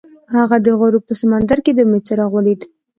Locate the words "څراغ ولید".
2.07-2.61